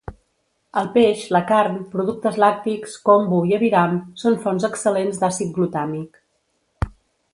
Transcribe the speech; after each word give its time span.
El 0.81 0.87
peix, 0.95 1.25
la 1.35 1.41
carn, 1.51 1.75
productes 1.91 2.39
làctics, 2.43 2.95
kombu 3.09 3.43
i 3.51 3.55
aviram 3.61 3.95
són 4.23 4.39
fonts 4.47 4.69
excel·lents 4.71 5.21
d'àcid 5.25 5.53
glutàmic. 5.59 6.19